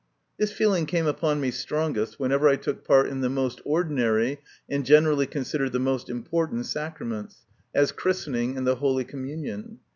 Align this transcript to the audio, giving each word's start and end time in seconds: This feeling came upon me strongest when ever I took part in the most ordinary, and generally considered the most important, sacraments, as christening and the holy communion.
This 0.39 0.51
feeling 0.51 0.87
came 0.87 1.05
upon 1.05 1.39
me 1.39 1.51
strongest 1.51 2.19
when 2.19 2.31
ever 2.31 2.49
I 2.49 2.55
took 2.55 2.83
part 2.83 3.05
in 3.07 3.21
the 3.21 3.29
most 3.29 3.61
ordinary, 3.63 4.39
and 4.67 4.83
generally 4.83 5.27
considered 5.27 5.73
the 5.73 5.79
most 5.79 6.09
important, 6.09 6.65
sacraments, 6.65 7.45
as 7.75 7.91
christening 7.91 8.57
and 8.57 8.65
the 8.65 8.77
holy 8.77 9.03
communion. 9.03 9.77